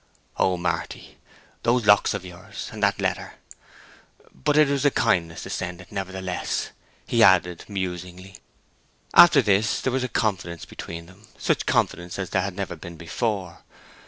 [0.37, 1.19] "Oh, Marty,
[1.61, 3.35] those locks of yours—and that letter!
[4.33, 6.71] But it was a kindness to send it, nevertheless,"
[7.05, 8.37] he added, musingly.
[9.13, 13.61] After this there was confidence between them—such confidence as there had never been before.